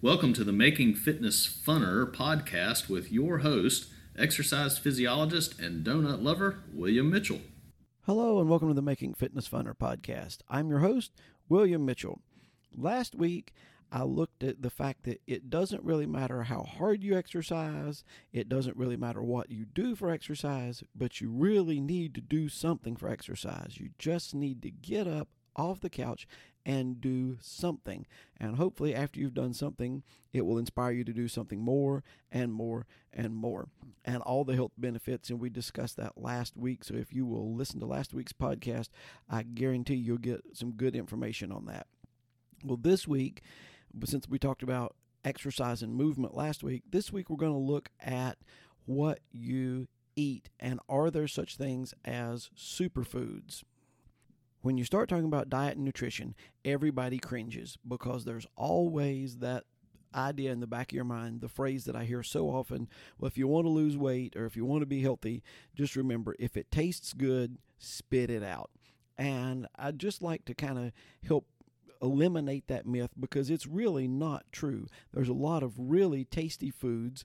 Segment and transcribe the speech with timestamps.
[0.00, 6.60] Welcome to the Making Fitness Funner podcast with your host, exercise physiologist and donut lover,
[6.72, 7.40] William Mitchell.
[8.02, 10.38] Hello, and welcome to the Making Fitness Funner podcast.
[10.48, 11.10] I'm your host,
[11.48, 12.20] William Mitchell.
[12.72, 13.52] Last week,
[13.90, 18.48] I looked at the fact that it doesn't really matter how hard you exercise, it
[18.48, 22.94] doesn't really matter what you do for exercise, but you really need to do something
[22.94, 23.78] for exercise.
[23.80, 25.26] You just need to get up
[25.56, 26.28] off the couch
[26.68, 28.06] and do something.
[28.38, 30.02] And hopefully, after you've done something,
[30.34, 33.68] it will inspire you to do something more and more and more.
[34.04, 35.30] And all the health benefits.
[35.30, 36.84] And we discussed that last week.
[36.84, 38.90] So if you will listen to last week's podcast,
[39.30, 41.86] I guarantee you'll get some good information on that.
[42.62, 43.40] Well, this week,
[44.04, 44.94] since we talked about
[45.24, 48.36] exercise and movement last week, this week we're going to look at
[48.84, 53.62] what you eat and are there such things as superfoods?
[54.60, 59.64] When you start talking about diet and nutrition, everybody cringes because there's always that
[60.14, 63.28] idea in the back of your mind, the phrase that I hear so often well,
[63.28, 65.42] if you want to lose weight or if you want to be healthy,
[65.74, 68.70] just remember if it tastes good, spit it out.
[69.16, 70.92] And I'd just like to kind of
[71.26, 71.46] help
[72.00, 74.86] eliminate that myth because it's really not true.
[75.12, 77.24] There's a lot of really tasty foods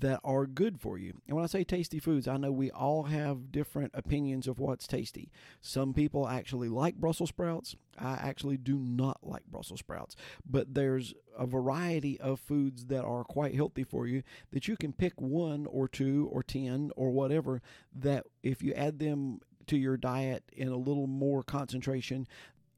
[0.00, 1.14] that are good for you.
[1.26, 4.86] And when I say tasty foods, I know we all have different opinions of what's
[4.86, 5.30] tasty.
[5.60, 7.76] Some people actually like Brussels sprouts.
[7.98, 10.16] I actually do not like Brussels sprouts.
[10.48, 14.92] But there's a variety of foods that are quite healthy for you that you can
[14.92, 17.60] pick one or two or 10 or whatever
[17.94, 22.26] that if you add them to your diet in a little more concentration,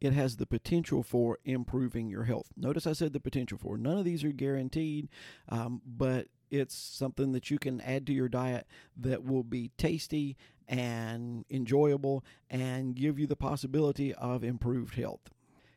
[0.06, 2.48] it has the potential for improving your health.
[2.56, 3.76] Notice I said the potential for.
[3.76, 5.08] None of these are guaranteed,
[5.48, 10.36] um, but it's something that you can add to your diet that will be tasty
[10.68, 15.30] and enjoyable and give you the possibility of improved health.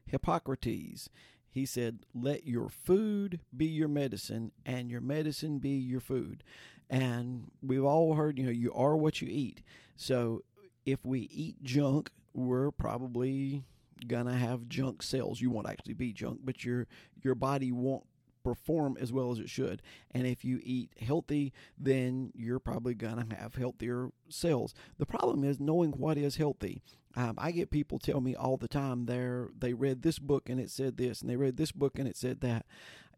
[0.05, 1.09] Hippocrates,
[1.50, 6.44] he said, let your food be your medicine and your medicine be your food.
[6.89, 9.62] And we've all heard, you know, you are what you eat.
[9.95, 10.44] So
[10.85, 13.63] if we eat junk, we're probably
[14.08, 15.42] gonna have junk cells.
[15.42, 16.88] You won't actually be junk, but your
[17.22, 18.06] your body won't
[18.44, 19.82] perform as well as it should.
[20.12, 24.74] And if you eat healthy, then you're probably gonna have healthier cells.
[24.98, 26.82] The problem is knowing what is healthy.
[27.16, 29.28] Um, I get people tell me all the time they
[29.58, 32.18] they read this book and it said this, and they read this book and it
[32.18, 32.66] said that.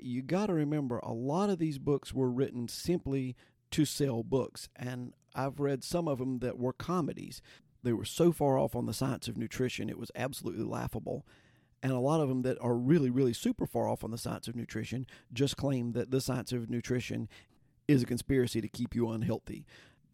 [0.04, 3.36] You got to remember, a lot of these books were written simply
[3.70, 7.42] to sell books, and I've read some of them that were comedies.
[7.84, 11.26] They were so far off on the science of nutrition, it was absolutely laughable.
[11.84, 14.48] And a lot of them that are really, really super far off on the science
[14.48, 17.28] of nutrition just claim that the science of nutrition
[17.88, 19.66] is a conspiracy to keep you unhealthy.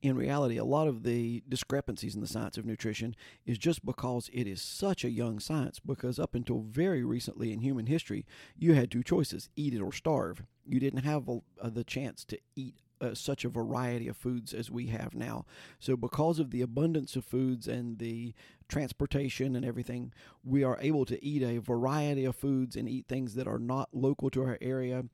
[0.01, 4.29] In reality, a lot of the discrepancies in the science of nutrition is just because
[4.31, 5.79] it is such a young science.
[5.79, 8.25] Because up until very recently in human history,
[8.57, 10.43] you had two choices eat it or starve.
[10.65, 14.53] You didn't have a, a, the chance to eat uh, such a variety of foods
[14.53, 15.45] as we have now.
[15.79, 18.33] So, because of the abundance of foods and the
[18.67, 20.13] transportation and everything,
[20.43, 23.89] we are able to eat a variety of foods and eat things that are not
[23.93, 25.05] local to our area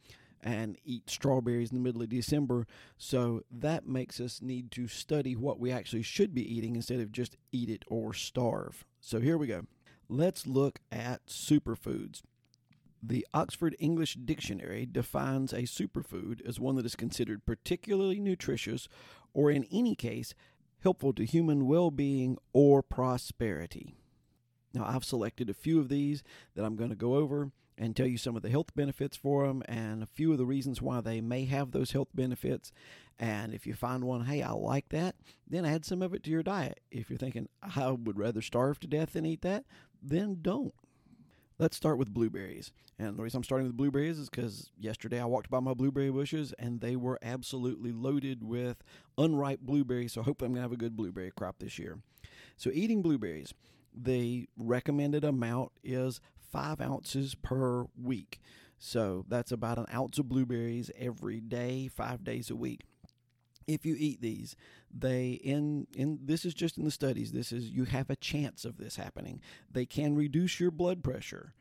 [0.45, 2.67] and eat strawberries in the middle of December.
[2.97, 7.11] So, that makes us need to study what we actually should be eating instead of
[7.11, 8.85] just eat it or starve.
[8.99, 9.65] So, here we go.
[10.09, 12.21] Let's look at superfoods.
[13.05, 18.87] The Oxford English Dictionary defines a superfood as one that is considered particularly nutritious
[19.33, 20.33] or, in any case,
[20.81, 23.93] helpful to human well being or prosperity.
[24.73, 26.23] Now, I've selected a few of these
[26.55, 29.47] that I'm going to go over and tell you some of the health benefits for
[29.47, 32.71] them and a few of the reasons why they may have those health benefits.
[33.19, 35.15] And if you find one, hey, I like that,
[35.45, 36.79] then add some of it to your diet.
[36.89, 39.65] If you're thinking, I would rather starve to death than eat that,
[40.01, 40.73] then don't.
[41.63, 42.73] Let's start with blueberries.
[42.99, 46.11] And the reason I'm starting with blueberries is because yesterday I walked by my blueberry
[46.11, 48.83] bushes and they were absolutely loaded with
[49.17, 50.11] unripe blueberries.
[50.11, 51.99] So hopefully I'm going to have a good blueberry crop this year.
[52.57, 53.53] So, eating blueberries,
[53.95, 56.19] the recommended amount is
[56.51, 58.41] five ounces per week.
[58.77, 62.81] So, that's about an ounce of blueberries every day, five days a week
[63.67, 64.55] if you eat these
[64.93, 68.65] they in in this is just in the studies this is you have a chance
[68.65, 69.39] of this happening
[69.71, 71.53] they can reduce your blood pressure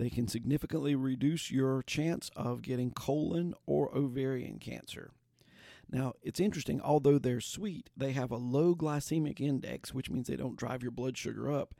[0.00, 5.10] they can significantly reduce your chance of getting colon or ovarian cancer
[5.90, 10.36] now it's interesting although they're sweet they have a low glycemic index which means they
[10.36, 11.74] don't drive your blood sugar up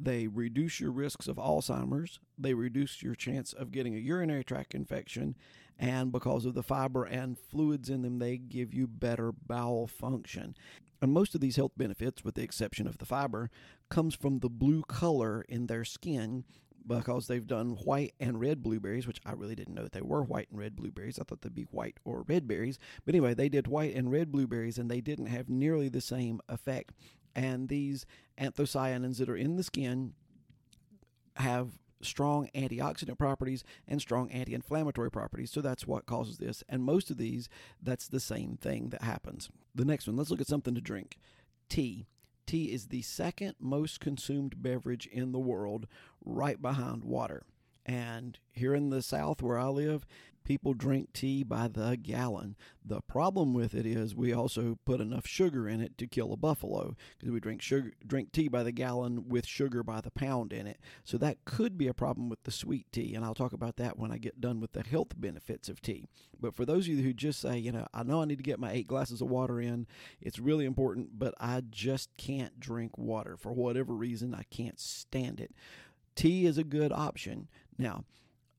[0.00, 2.20] they reduce your risks of Alzheimer's.
[2.38, 5.34] They reduce your chance of getting a urinary tract infection.
[5.76, 10.54] And because of the fiber and fluids in them, they give you better bowel function.
[11.02, 13.50] And most of these health benefits, with the exception of the fiber,
[13.88, 16.44] comes from the blue color in their skin
[16.88, 20.22] because they've done white and red blueberries, which I really didn't know that they were
[20.22, 21.18] white and red blueberries.
[21.18, 22.78] I thought they'd be white or red berries.
[23.04, 26.40] But anyway, they did white and red blueberries, and they didn't have nearly the same
[26.48, 26.94] effect.
[27.36, 28.06] And these
[28.40, 30.14] anthocyanins that are in the skin
[31.36, 35.50] have strong antioxidant properties and strong anti inflammatory properties.
[35.50, 36.64] So that's what causes this.
[36.68, 37.48] And most of these,
[37.82, 39.50] that's the same thing that happens.
[39.74, 41.18] The next one, let's look at something to drink
[41.68, 42.06] tea.
[42.48, 45.86] Tea is the second most consumed beverage in the world,
[46.24, 47.42] right behind water.
[47.84, 50.06] And here in the South where I live,
[50.48, 52.56] people drink tea by the gallon.
[52.82, 56.38] The problem with it is we also put enough sugar in it to kill a
[56.38, 60.54] buffalo because we drink sugar drink tea by the gallon with sugar by the pound
[60.54, 60.78] in it.
[61.04, 63.98] So that could be a problem with the sweet tea, and I'll talk about that
[63.98, 66.06] when I get done with the health benefits of tea.
[66.40, 68.42] But for those of you who just say, you know, I know I need to
[68.42, 69.86] get my 8 glasses of water in,
[70.18, 75.40] it's really important, but I just can't drink water for whatever reason, I can't stand
[75.40, 75.50] it.
[76.14, 77.48] Tea is a good option.
[77.76, 78.04] Now,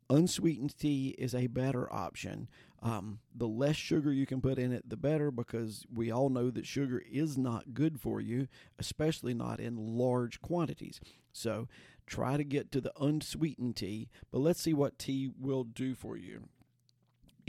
[0.09, 2.49] unsweetened tea is a better option.
[2.81, 6.49] Um, the less sugar you can put in it, the better, because we all know
[6.49, 8.47] that sugar is not good for you,
[8.77, 11.01] especially not in large quantities.
[11.33, 11.67] So
[12.07, 16.15] try to get to the unsweetened tea, but let's see what tea will do for
[16.15, 16.47] you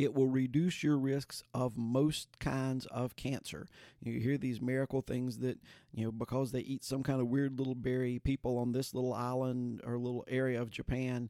[0.00, 3.67] it will reduce your risks of most kinds of cancer.
[4.02, 5.58] You hear these miracle things that,
[5.93, 9.12] you know, because they eat some kind of weird little berry, people on this little
[9.12, 11.29] island or little area of Japan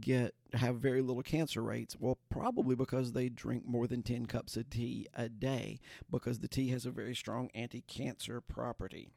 [0.00, 1.96] get have very little cancer rates.
[1.98, 6.48] Well, probably because they drink more than 10 cups of tea a day because the
[6.48, 9.08] tea has a very strong anti-cancer property.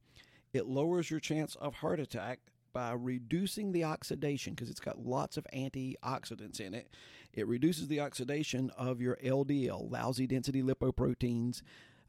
[0.52, 2.40] It lowers your chance of heart attack
[2.76, 6.90] by reducing the oxidation because it's got lots of antioxidants in it.
[7.32, 11.62] It reduces the oxidation of your LDL, lousy density lipoproteins,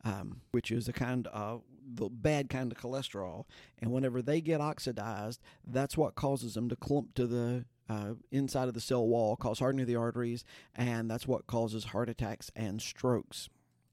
[0.05, 3.45] um, which is a kind of the bad kind of cholesterol.
[3.81, 8.67] And whenever they get oxidized, that's what causes them to clump to the uh, inside
[8.67, 12.51] of the cell wall, cause hardening of the arteries, and that's what causes heart attacks
[12.57, 13.49] and strokes.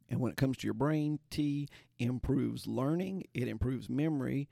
[0.10, 1.70] And when it comes to your brain, tea
[2.00, 4.50] improves learning, it improves memory,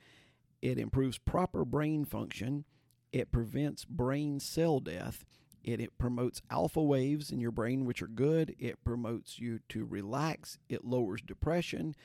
[0.62, 2.66] it improves proper brain function.
[3.12, 5.26] It prevents brain cell death.
[5.64, 8.56] It, it, promotes alpha waves in your brain, which are good.
[8.58, 10.58] It promotes you to relax.
[10.70, 11.96] It lowers depression.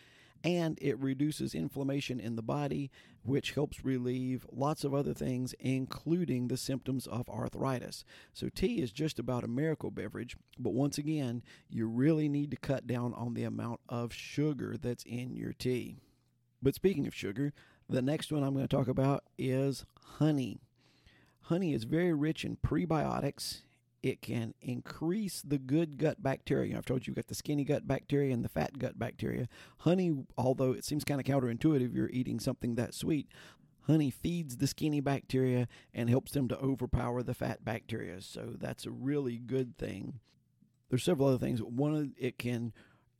[0.44, 2.90] And it reduces inflammation in the body,
[3.24, 8.04] which helps relieve lots of other things, including the symptoms of arthritis.
[8.34, 10.36] So, tea is just about a miracle beverage.
[10.58, 15.04] But once again, you really need to cut down on the amount of sugar that's
[15.04, 15.96] in your tea.
[16.62, 17.52] But speaking of sugar,
[17.88, 19.84] the next one I'm going to talk about is
[20.18, 20.58] honey.
[21.42, 23.62] Honey is very rich in prebiotics.
[24.02, 26.76] It can increase the good gut bacteria.
[26.76, 29.48] I've told you you've got the skinny gut bacteria and the fat gut bacteria.
[29.78, 33.28] Honey, although it seems kind of counterintuitive, you're eating something that sweet.
[33.86, 38.20] Honey feeds the skinny bacteria and helps them to overpower the fat bacteria.
[38.20, 40.18] So that's a really good thing.
[40.88, 41.62] There's several other things.
[41.62, 42.72] One, it can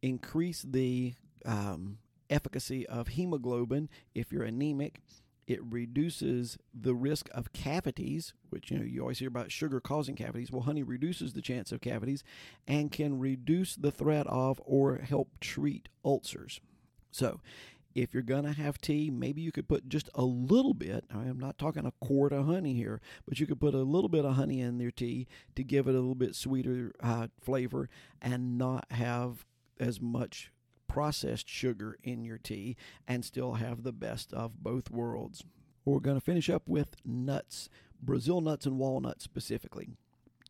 [0.03, 1.15] increase the
[1.45, 1.99] um,
[2.31, 5.01] efficacy of hemoglobin if you're anemic.
[5.47, 10.17] It reduces the risk of cavities, which you know you always hear about sugar causing
[10.17, 10.51] cavities.
[10.51, 12.25] Well, honey reduces the chance of cavities
[12.67, 16.61] and can reduce the threat of or help treat ulcers.
[17.13, 17.41] So,
[17.95, 21.05] if you're going to have tea, maybe you could put just a little bit.
[21.11, 24.27] I'm not talking a quart of honey here, but you could put a little bit
[24.27, 27.89] of honey in your tea to give it a little bit sweeter uh, flavor
[28.21, 29.47] and not have
[29.81, 30.51] as much
[30.97, 32.75] processed sugar in your tea
[33.07, 35.45] and still have the best of both worlds.
[35.85, 37.69] We're going to finish up with nuts,
[38.01, 39.91] Brazil nuts and walnuts specifically.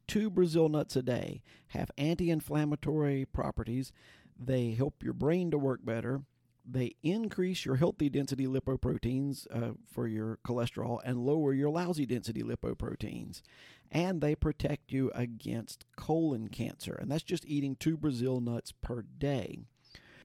[0.06, 3.90] Two Brazil nuts a day have anti inflammatory properties.
[4.38, 6.22] They help your brain to work better.
[6.64, 12.44] They increase your healthy density lipoproteins uh, for your cholesterol and lower your lousy density
[12.44, 13.42] lipoproteins.
[13.90, 16.96] And they protect you against colon cancer.
[17.00, 19.58] And that's just eating two Brazil nuts per day.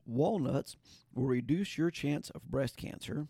[0.05, 0.75] Walnuts
[1.13, 3.27] will reduce your chance of breast cancer.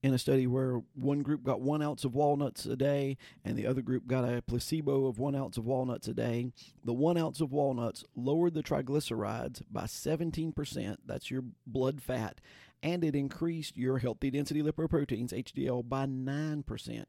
[0.00, 3.66] In a study where one group got one ounce of walnuts a day and the
[3.66, 6.52] other group got a placebo of one ounce of walnuts a day,
[6.84, 10.98] the one ounce of walnuts lowered the triglycerides by 17%.
[11.04, 12.40] That's your blood fat.
[12.80, 17.04] And it increased your healthy density lipoproteins, HDL, by 9%.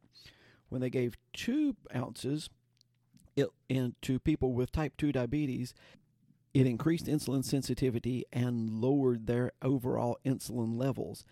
[0.69, 2.49] When they gave two ounces,
[3.35, 5.73] it, in, to people with type 2 diabetes,
[6.53, 11.23] it increased insulin sensitivity and lowered their overall insulin levels.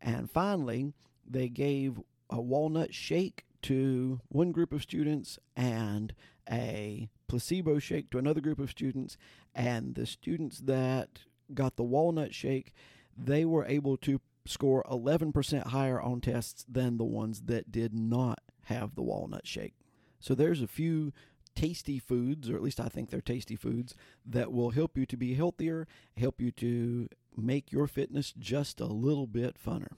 [0.00, 0.92] And finally,
[1.26, 6.14] they gave a walnut shake to one group of students and
[6.50, 9.16] a placebo shake to another group of students.
[9.54, 11.20] And the students that
[11.54, 12.72] got the walnut shake,
[13.16, 18.40] they were able to score 11% higher on tests than the ones that did not
[18.64, 19.74] have the walnut shake.
[20.20, 21.12] So there's a few
[21.58, 25.16] tasty foods, or at least I think they're tasty foods, that will help you to
[25.16, 29.88] be healthier, help you to make your fitness just a little bit funner.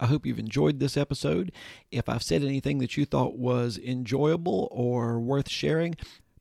[0.00, 1.52] I hope you've enjoyed this episode.
[1.92, 5.94] If I've said anything that you thought was enjoyable or worth sharing,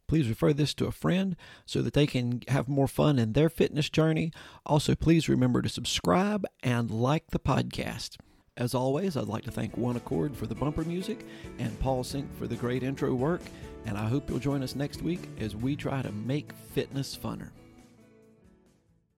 [0.07, 1.35] please refer this to a friend
[1.67, 4.31] so that they can have more fun in their fitness journey.
[4.65, 8.17] Also, please remember to subscribe and like the podcast.
[8.57, 11.23] As always, I'd like to thank One Accord for the bumper music
[11.59, 13.41] and Paul Sink for the great intro work.
[13.85, 17.49] And I hope you'll join us next week as we try to make fitness funner.